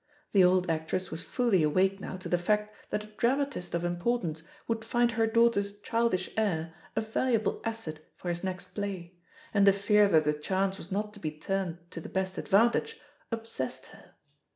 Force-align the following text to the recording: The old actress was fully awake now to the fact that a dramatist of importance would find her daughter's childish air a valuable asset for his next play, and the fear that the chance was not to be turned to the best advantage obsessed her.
The 0.31 0.43
old 0.43 0.67
actress 0.67 1.11
was 1.11 1.21
fully 1.21 1.61
awake 1.61 1.99
now 1.99 2.17
to 2.17 2.27
the 2.27 2.39
fact 2.39 2.73
that 2.89 3.03
a 3.03 3.07
dramatist 3.07 3.75
of 3.75 3.83
importance 3.85 4.41
would 4.67 4.83
find 4.83 5.11
her 5.11 5.27
daughter's 5.27 5.77
childish 5.79 6.27
air 6.35 6.73
a 6.95 7.01
valuable 7.01 7.61
asset 7.63 7.99
for 8.15 8.29
his 8.29 8.43
next 8.43 8.73
play, 8.73 9.19
and 9.53 9.67
the 9.67 9.73
fear 9.73 10.09
that 10.09 10.23
the 10.23 10.33
chance 10.33 10.79
was 10.79 10.91
not 10.91 11.13
to 11.13 11.19
be 11.19 11.29
turned 11.29 11.77
to 11.91 12.01
the 12.01 12.09
best 12.09 12.39
advantage 12.39 12.99
obsessed 13.31 13.85
her. 13.93 14.15